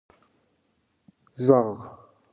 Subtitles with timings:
[1.45, 1.69] ږغ